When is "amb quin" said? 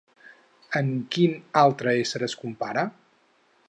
0.79-1.37